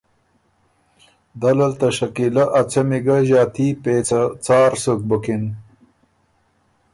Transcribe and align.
دل 1.41 1.57
ال 1.67 1.73
ته 1.79 1.87
شکیلۀ 1.97 2.43
ا 2.59 2.61
څمی 2.71 2.99
ګۀ 3.05 3.17
ݫاتي 3.27 3.67
پېڅه 3.83 4.21
څار 4.45 4.71
سُک 4.83 4.99
بُکِن 5.09 5.43